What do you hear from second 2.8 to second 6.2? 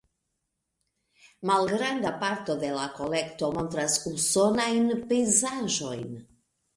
kolekto montras usonajn pejzaĝojn.